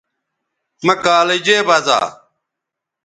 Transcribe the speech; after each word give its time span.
مہ 0.85 0.93
کالجے 1.03 1.57
بزا 1.67 1.99